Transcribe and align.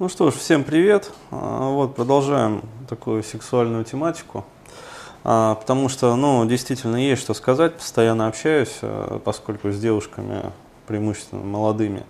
Ну 0.00 0.08
что 0.08 0.30
ж, 0.30 0.34
всем 0.34 0.62
привет. 0.62 1.10
А, 1.32 1.70
вот 1.70 1.96
продолжаем 1.96 2.62
такую 2.88 3.24
сексуальную 3.24 3.84
тематику, 3.84 4.44
а, 5.24 5.56
потому 5.56 5.88
что, 5.88 6.14
ну, 6.14 6.46
действительно 6.46 6.94
есть 6.94 7.20
что 7.20 7.34
сказать. 7.34 7.74
Постоянно 7.74 8.28
общаюсь, 8.28 8.78
а, 8.80 9.18
поскольку 9.18 9.72
с 9.72 9.80
девушками 9.80 10.52
преимущественно 10.86 11.42
молодыми. 11.42 12.06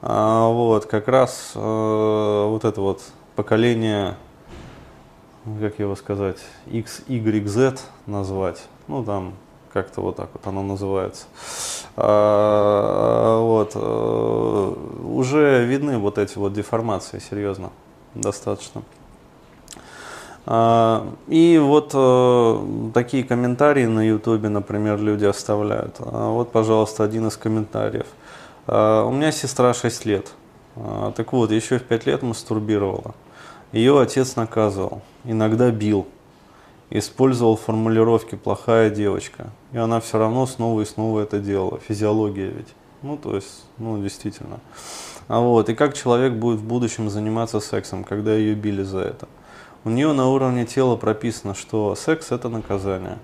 Вот 0.00 0.86
как 0.86 1.06
раз 1.06 1.52
вот 1.54 2.64
это 2.64 2.80
вот 2.80 3.02
поколение, 3.36 4.16
как 5.60 5.78
его 5.78 5.94
сказать, 5.94 6.38
X, 6.66 7.02
Y, 7.06 7.46
Z 7.46 7.78
назвать. 8.06 8.64
Ну 8.88 9.04
там 9.04 9.34
как-то 9.72 10.00
вот 10.00 10.16
так 10.16 10.28
вот 10.32 10.46
оно 10.46 10.62
называется. 10.62 11.26
А, 11.96 13.40
вот, 13.40 13.72
э, 13.74 14.74
уже 15.04 15.64
видны 15.64 15.98
вот 15.98 16.18
эти 16.18 16.38
вот 16.38 16.52
деформации, 16.52 17.18
серьезно, 17.18 17.70
достаточно. 18.14 18.82
А, 20.44 21.06
и 21.28 21.58
вот 21.62 21.92
э, 21.94 22.90
такие 22.94 23.24
комментарии 23.24 23.86
на 23.86 24.06
ютубе, 24.06 24.48
например, 24.48 25.00
люди 25.00 25.24
оставляют. 25.24 25.96
А, 26.00 26.30
вот, 26.30 26.52
пожалуйста, 26.52 27.04
один 27.04 27.28
из 27.28 27.36
комментариев. 27.36 28.06
У 28.66 29.10
меня 29.10 29.32
сестра 29.32 29.74
6 29.74 30.04
лет. 30.04 30.30
Так 31.16 31.32
вот, 31.32 31.50
еще 31.50 31.80
в 31.80 31.82
5 31.82 32.06
лет 32.06 32.22
мастурбировала. 32.22 33.16
Ее 33.72 34.00
отец 34.00 34.36
наказывал, 34.36 35.02
иногда 35.24 35.68
бил 35.72 36.06
использовал 36.98 37.56
формулировки 37.56 38.34
«плохая 38.34 38.90
девочка». 38.90 39.50
И 39.72 39.78
она 39.78 40.00
все 40.00 40.18
равно 40.18 40.46
снова 40.46 40.82
и 40.82 40.84
снова 40.84 41.20
это 41.20 41.38
делала. 41.38 41.78
Физиология 41.80 42.48
ведь. 42.48 42.74
Ну, 43.02 43.16
то 43.16 43.34
есть, 43.34 43.64
ну, 43.78 44.00
действительно. 44.00 44.60
А 45.28 45.40
вот, 45.40 45.68
и 45.68 45.74
как 45.74 45.94
человек 45.94 46.34
будет 46.34 46.60
в 46.60 46.64
будущем 46.64 47.10
заниматься 47.10 47.58
сексом, 47.60 48.04
когда 48.04 48.34
ее 48.34 48.54
били 48.54 48.82
за 48.82 49.00
это? 49.00 49.28
У 49.84 49.90
нее 49.90 50.12
на 50.12 50.28
уровне 50.28 50.66
тела 50.66 50.96
прописано, 50.96 51.54
что 51.54 51.94
секс– 51.94 52.30
это 52.30 52.48
наказание. 52.48 53.18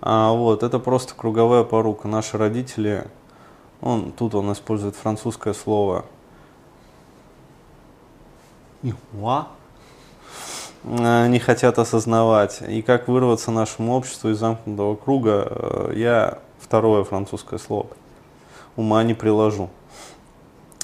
А 0.00 0.32
вот, 0.32 0.62
это 0.62 0.78
просто 0.78 1.14
круговая 1.14 1.64
порука. 1.64 2.08
Наши 2.08 2.38
родители, 2.38 3.06
он, 3.80 4.12
тут 4.12 4.34
он 4.34 4.52
использует 4.52 4.96
французское 4.96 5.52
слово 5.52 6.04
«ихуа», 8.82 9.48
не 10.84 11.38
хотят 11.38 11.78
осознавать. 11.78 12.62
И 12.66 12.82
как 12.82 13.08
вырваться 13.08 13.50
нашему 13.50 13.94
обществу 13.94 14.30
из 14.30 14.38
замкнутого 14.38 14.96
круга, 14.96 15.46
э, 15.48 15.92
я 15.96 16.38
второе 16.60 17.04
французское 17.04 17.58
слово 17.58 17.88
ума 18.76 19.02
не 19.02 19.14
приложу. 19.14 19.70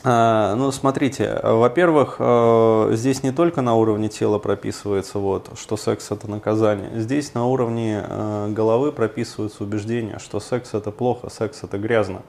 А, 0.05 0.55
ну, 0.55 0.71
смотрите, 0.71 1.41
во-первых, 1.43 2.17
э, 2.21 2.91
здесь 2.93 3.25
не 3.25 3.33
только 3.33 3.63
на 3.63 3.75
уровне 3.75 4.09
тела 4.09 4.39
прописывается, 4.39 5.19
вот, 5.19 5.51
что 5.59 5.77
секс 5.77 6.11
это 6.13 6.31
наказание. 6.31 6.91
Здесь 6.95 7.35
на 7.35 7.47
уровне 7.47 8.05
головы 8.51 8.93
прописываются 8.93 9.65
убеждения, 9.65 10.19
что 10.21 10.39
секс 10.39 10.75
это 10.75 10.93
плохо, 10.93 11.31
секс 11.31 11.65
это 11.65 11.79
грязно. 11.79 12.23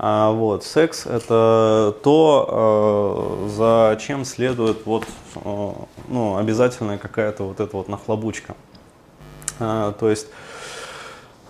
А, 0.00 0.30
вот, 0.30 0.62
секс 0.62 1.06
это 1.06 1.92
то, 2.04 3.42
э, 3.44 3.48
за 3.48 3.98
чем 4.00 4.24
следует 4.24 4.86
вот, 4.86 5.04
э, 5.34 5.72
ну, 6.06 6.36
обязательная 6.36 6.98
какая-то 6.98 7.42
вот 7.42 7.58
эта 7.58 7.76
вот 7.76 7.88
нахлобучка. 7.88 8.54
А, 9.58 9.90
то 9.90 10.08
есть 10.08 10.28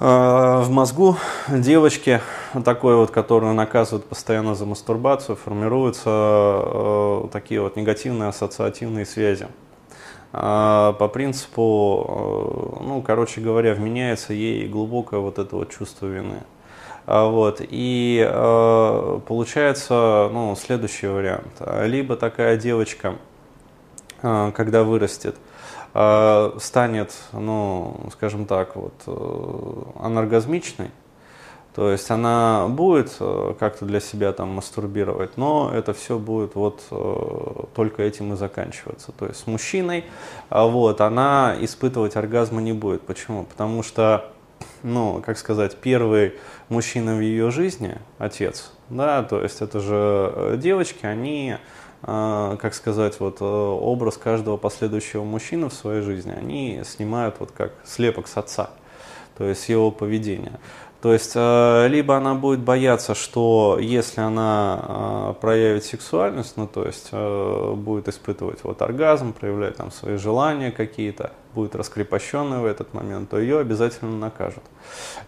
э, 0.01 0.05
в 0.07 0.71
мозгу 0.71 1.19
девочки, 1.51 2.23
такой 2.65 2.97
вот, 2.97 3.11
которую 3.11 3.53
наказывают 3.53 4.07
постоянно 4.07 4.55
за 4.55 4.65
мастурбацию, 4.65 5.37
формируются 5.37 7.29
такие 7.31 7.61
вот 7.61 7.77
негативные 7.77 8.31
ассоциативные 8.31 9.05
связи. 9.05 9.47
А, 10.33 10.95
по 10.95 11.09
принципу, 11.09 12.79
ну, 12.81 13.03
короче 13.03 13.43
говоря, 13.43 13.75
вменяется 13.75 14.33
ей 14.33 14.67
глубокое 14.69 15.21
вот 15.21 15.39
это 15.39 15.55
вот 15.55 15.71
чувство 15.71 16.07
вины. 16.07 16.45
А, 17.11 17.27
вот. 17.27 17.63
И 17.63 18.23
э, 18.23 19.21
получается 19.27 20.29
ну, 20.31 20.55
следующий 20.57 21.07
вариант. 21.07 21.55
Либо 21.85 22.17
такая 22.17 22.59
девочка, 22.59 23.15
э, 24.21 24.53
когда 24.55 24.85
вырастет, 24.85 25.35
э, 25.95 26.51
станет, 26.61 27.15
ну, 27.33 27.99
скажем 28.13 28.45
так, 28.45 28.77
вот, 28.77 28.93
э, 29.07 30.03
аноргазмичной, 30.05 30.91
то 31.75 31.91
есть 31.91 32.11
она 32.11 32.67
будет 32.69 33.17
э, 33.21 33.55
как-то 33.59 33.87
для 33.87 34.01
себя 34.01 34.33
там 34.35 34.51
мастурбировать, 34.51 35.39
но 35.39 35.71
это 35.73 35.95
все 35.95 36.19
будет 36.19 36.57
вот 36.57 36.83
э, 36.91 37.65
только 37.75 38.03
этим 38.03 38.35
и 38.35 38.37
заканчиваться. 38.37 39.13
То 39.13 39.25
есть 39.25 39.41
с 39.41 39.47
мужчиной 39.47 40.05
вот, 40.51 41.01
она 41.01 41.57
испытывать 41.59 42.17
оргазма 42.17 42.61
не 42.61 42.75
будет. 42.75 43.01
Почему? 43.01 43.45
Потому 43.45 43.83
что 43.83 44.31
ну, 44.83 45.23
как 45.25 45.39
сказать, 45.39 45.77
первый 45.77 46.35
мужчина 46.69 47.17
в 47.17 47.21
ее 47.21 47.51
жизни, 47.51 47.99
отец, 48.19 48.73
да, 48.89 49.23
то 49.23 49.43
есть 49.43 49.61
это 49.61 49.81
же 49.81 50.33
э, 50.35 50.57
девочки, 50.59 51.05
они, 51.05 51.57
э, 52.03 52.57
как 52.61 52.75
сказать, 52.75 53.19
вот 53.21 53.41
э, 53.41 53.45
образ 53.45 54.17
каждого 54.17 54.57
последующего 54.57 55.25
мужчины 55.25 55.69
в 55.69 55.75
своей 55.75 56.03
жизни, 56.03 56.33
они 56.33 56.83
снимают 56.85 57.37
вот 57.39 57.53
как 57.53 57.73
слепок 57.85 58.29
с 58.29 58.37
отца, 58.37 58.71
то 59.37 59.45
есть 59.45 59.69
его 59.69 59.91
поведение. 59.91 60.59
То 61.01 61.13
есть, 61.13 61.33
э, 61.37 61.87
либо 61.89 62.17
она 62.17 62.35
будет 62.35 62.59
бояться, 62.59 63.15
что 63.15 63.79
если 63.81 64.21
она 64.21 64.81
э, 64.83 65.35
проявит 65.41 65.85
сексуальность, 65.85 66.57
ну, 66.57 66.67
то 66.67 66.85
есть, 66.85 67.11
э, 67.13 67.75
будет 67.77 68.09
испытывать 68.09 68.65
вот 68.65 68.83
оргазм, 68.83 69.33
проявлять 69.33 69.77
там 69.77 69.93
свои 69.93 70.17
желания 70.17 70.73
какие-то, 70.73 71.31
будет 71.55 71.77
раскрепощенной 71.77 72.59
в 72.59 72.65
этот 72.65 72.95
момент, 72.95 73.31
то 73.31 73.39
ее 73.39 73.61
обязательно 73.61 74.17
накажут. 74.17 74.63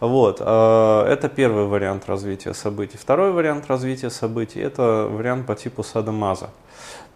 Вот, 0.00 0.40
это 0.40 1.30
первый 1.34 1.66
вариант 1.66 2.04
развития 2.06 2.54
событий. 2.54 2.98
Второй 2.98 3.32
вариант 3.32 3.66
развития 3.68 4.10
событий– 4.10 4.60
это 4.60 5.08
вариант 5.10 5.46
по 5.46 5.54
типу 5.54 5.82
садомаза. 5.82 6.50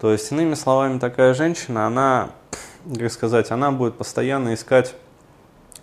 То 0.01 0.13
есть, 0.13 0.31
иными 0.33 0.55
словами, 0.55 0.99
такая 0.99 1.35
женщина, 1.35 1.87
она, 1.87 2.31
как 2.99 3.13
сказать, 3.13 3.51
она 3.51 3.73
будет 3.73 3.95
постоянно 3.97 4.55
искать 4.55 4.95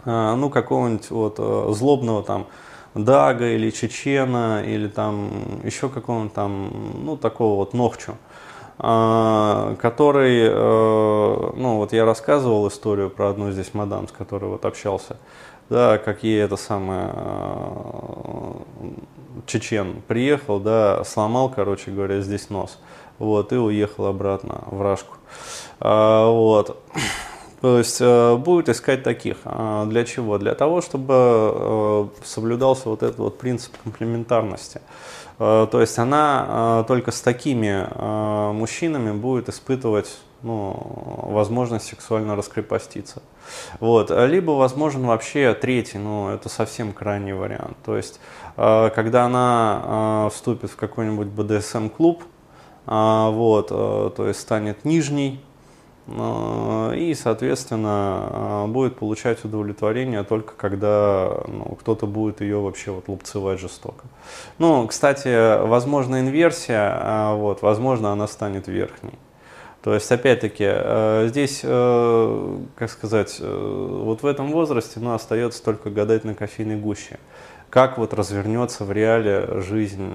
ну, 0.06 0.50
какого-нибудь 0.50 1.09
вот 1.12 1.35
э, 1.38 1.73
злобного 1.73 2.23
там 2.23 2.47
Дага 2.94 3.47
или 3.53 3.69
Чечена, 3.69 4.63
или 4.66 4.88
там 4.88 5.29
еще 5.63 5.88
какого-нибудь 5.88 6.34
там, 6.34 6.72
ну, 7.06 7.16
такого 7.16 7.56
вот 7.56 7.73
Нохчу, 7.73 8.16
а, 8.79 9.75
который, 9.75 10.41
э, 10.44 11.51
ну, 11.56 11.78
вот 11.78 11.94
я 11.94 12.03
рассказывал 12.03 12.67
историю 12.67 13.09
про 13.09 13.29
одну 13.29 13.51
здесь 13.51 13.73
мадам, 13.73 14.07
с 14.07 14.11
которой 14.11 14.50
вот 14.50 14.66
общался, 14.66 15.17
да, 15.69 16.00
как 16.00 16.23
ей 16.23 16.41
это 16.41 16.57
самое, 16.57 17.11
э, 17.13 18.53
Чечен 19.45 20.01
приехал, 20.07 20.59
да, 20.59 21.03
сломал, 21.06 21.50
короче 21.50 21.91
говоря, 21.91 22.19
здесь 22.19 22.50
нос, 22.50 22.78
вот, 23.19 23.53
и 23.53 23.56
уехал 23.56 24.07
обратно 24.07 24.63
в 24.66 24.81
Рашку, 24.81 25.16
а, 25.79 26.29
вот. 26.29 26.78
То 27.61 27.77
есть 27.77 28.01
э, 28.01 28.35
будет 28.38 28.69
искать 28.69 29.03
таких. 29.03 29.38
А 29.45 29.85
для 29.85 30.03
чего? 30.03 30.39
Для 30.39 30.55
того, 30.55 30.81
чтобы 30.81 31.13
э, 31.13 32.07
соблюдался 32.23 32.89
вот 32.89 33.03
этот 33.03 33.19
вот 33.19 33.38
принцип 33.38 33.73
комплементарности. 33.83 34.81
Э, 35.38 35.67
то 35.72 35.79
есть 35.79 35.97
она 35.99 36.83
только 36.88 37.11
с 37.11 37.22
такими 37.22 37.88
мужчинами 38.53 39.11
будет 39.11 39.47
испытывать 39.47 40.17
ну, 40.41 40.75
возможность 41.27 41.85
сексуально 41.85 42.35
раскрепоститься. 42.35 43.22
Вот. 43.79 44.09
Либо 44.09 44.51
возможен 44.51 45.05
вообще 45.05 45.53
третий, 45.53 45.99
но 45.99 46.29
ну, 46.29 46.33
это 46.33 46.49
совсем 46.49 46.93
крайний 46.93 47.33
вариант. 47.33 47.78
То 47.85 47.95
есть, 47.95 48.19
когда 48.55 49.25
она 49.25 50.29
вступит 50.33 50.72
в 50.72 50.75
какой-нибудь 50.78 51.28
БДСМ-клуб, 51.28 52.23
вот, 52.88 53.67
то 53.67 54.28
есть 54.28 54.39
станет 54.39 54.83
нижней, 54.83 55.39
и, 56.08 57.16
соответственно, 57.16 58.66
э, 58.66 58.68
будет 58.68 58.96
получать 58.96 59.46
удовлетворение 59.46 60.24
только 60.24 60.53
когда 60.56 61.42
ну, 61.48 61.78
кто-то 61.80 62.08
будет 62.08 62.42
ее 62.42 62.59
вообще 62.59 62.92
вот 62.92 63.08
лупцевать 63.08 63.59
жестоко. 63.59 64.06
Ну, 64.58 64.88
кстати, 64.88 65.64
возможно 65.66 66.20
инверсия, 66.20 66.92
а 67.02 67.36
вот, 67.36 67.62
возможно 67.62 68.12
она 68.12 68.28
станет 68.28 68.68
верхней. 68.68 69.18
То 69.84 69.94
есть, 69.94 70.12
опять-таки, 70.12 71.28
здесь, 71.30 71.62
э, 71.64 72.58
как 72.76 72.90
сказать, 72.90 73.40
вот 73.40 74.22
в 74.24 74.26
этом 74.26 74.52
возрасте 74.52 75.00
ну, 75.00 75.14
остается 75.14 75.64
только 75.64 75.90
гадать 75.90 76.24
на 76.24 76.34
кофейной 76.36 76.78
гуще. 76.78 77.20
Как 77.70 77.98
вот 77.98 78.14
развернется 78.14 78.84
в 78.84 78.92
реале 78.92 79.62
жизнь 79.62 80.14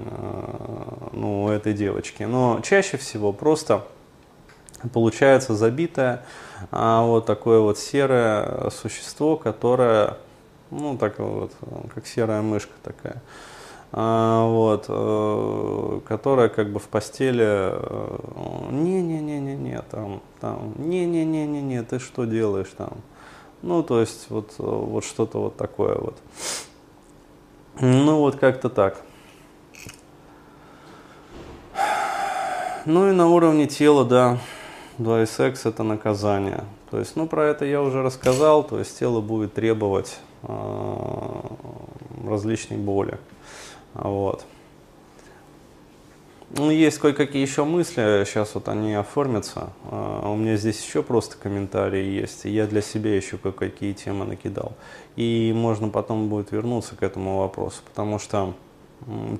ну, 1.11 1.49
этой 1.49 1.73
девочки. 1.73 2.21
Но 2.21 2.59
чаще 2.61 2.97
всего 2.97 3.33
просто 3.33 3.83
получается 4.93 5.55
забитое 5.55 6.23
а, 6.71 7.03
вот 7.03 7.25
такое 7.25 7.59
вот 7.59 7.77
серое 7.77 8.69
существо, 8.69 9.37
которое, 9.37 10.17
ну, 10.71 10.97
так 10.97 11.19
вот, 11.19 11.51
как 11.93 12.07
серая 12.07 12.41
мышка 12.41 12.73
такая, 12.83 13.21
а, 13.91 14.45
вот, 14.45 14.85
э, 14.87 15.99
которая 16.07 16.49
как 16.49 16.71
бы 16.71 16.79
в 16.79 16.87
постели, 16.87 17.73
не-не-не-не-не, 18.71 19.55
нет, 19.55 19.85
там, 19.89 20.21
там, 20.39 20.73
не-не-не-не-не, 20.77 21.83
ты 21.83 21.99
что 21.99 22.25
делаешь 22.25 22.71
там? 22.77 22.97
Ну, 23.61 23.81
то 23.83 23.99
есть 23.99 24.29
вот, 24.29 24.53
вот 24.57 25.03
что-то 25.03 25.39
вот 25.39 25.57
такое 25.57 25.95
вот. 25.95 26.17
Ну, 27.79 28.19
вот 28.19 28.35
как-то 28.37 28.69
так. 28.69 29.01
Ну 32.85 33.09
и 33.09 33.11
на 33.11 33.27
уровне 33.27 33.67
тела, 33.67 34.05
да, 34.05 34.37
2 34.97 35.19
это 35.21 35.83
наказание. 35.83 36.63
То 36.89 36.99
есть, 36.99 37.15
ну, 37.15 37.27
про 37.27 37.45
это 37.45 37.65
я 37.65 37.81
уже 37.81 38.01
рассказал, 38.01 38.63
то 38.63 38.79
есть 38.79 38.97
тело 38.97 39.21
будет 39.21 39.53
требовать 39.53 40.17
э, 40.43 41.39
различной 42.25 42.77
боли. 42.77 43.17
Вот. 43.93 44.45
Ну, 46.49 46.71
есть 46.71 46.97
кое-какие 46.99 47.41
еще 47.41 47.65
мысли, 47.65 48.23
сейчас 48.25 48.55
вот 48.55 48.69
они 48.69 48.93
оформятся. 48.93 49.69
А 49.91 50.31
у 50.31 50.37
меня 50.37 50.55
здесь 50.55 50.81
еще 50.81 51.03
просто 51.03 51.37
комментарии 51.37 52.05
есть, 52.05 52.45
и 52.45 52.49
я 52.49 52.65
для 52.67 52.81
себя 52.81 53.13
еще 53.15 53.37
кое-какие 53.37 53.91
темы 53.91 54.25
накидал. 54.25 54.71
И 55.17 55.51
можно 55.53 55.89
потом 55.89 56.29
будет 56.29 56.51
вернуться 56.53 56.95
к 56.95 57.03
этому 57.03 57.39
вопросу, 57.39 57.81
потому 57.85 58.17
что 58.17 58.53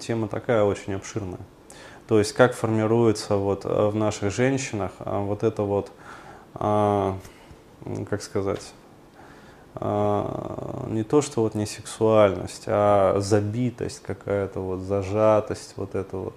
тема 0.02 0.28
такая 0.28 0.64
очень 0.64 0.94
обширная. 0.96 1.40
То 2.08 2.20
есть 2.20 2.34
как 2.34 2.54
формируется 2.54 3.36
вот 3.36 3.66
в 3.66 3.96
наших 3.96 4.34
женщинах 4.34 4.92
а, 5.00 5.20
вот 5.20 5.44
это 5.44 5.64
вот, 5.64 5.92
а, 6.56 7.18
как 8.10 8.22
сказать, 8.22 8.74
не 9.80 11.04
то, 11.04 11.22
что 11.22 11.42
вот 11.42 11.54
не 11.54 11.68
сексуальность, 11.68 12.64
а 12.66 13.20
забитость 13.20 14.02
какая-то, 14.02 14.60
вот 14.60 14.80
зажатость, 14.80 15.74
вот 15.76 15.94
это 15.94 16.18
вот 16.18 16.34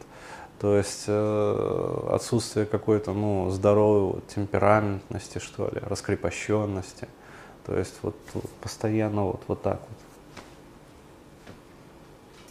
то 0.61 0.77
есть 0.77 1.05
э, 1.07 2.09
отсутствие 2.11 2.67
какой-то 2.67 3.15
ну, 3.15 3.49
здоровой 3.49 4.13
вот, 4.13 4.29
темпераментности, 4.29 5.39
что 5.39 5.69
ли, 5.69 5.81
раскрепощенности. 5.81 7.09
То 7.65 7.79
есть 7.79 7.95
вот, 8.03 8.15
вот 8.35 8.51
постоянно 8.61 9.25
вот, 9.25 9.41
вот 9.49 9.63
так 9.63 9.81
вот. 9.81 9.99